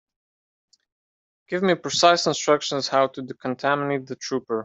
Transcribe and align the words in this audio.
Give 1.47 1.61
me 1.61 1.75
precise 1.75 2.25
instructions 2.25 2.87
how 2.87 3.05
to 3.09 3.21
decontaminate 3.21 4.07
the 4.07 4.15
trooper. 4.15 4.59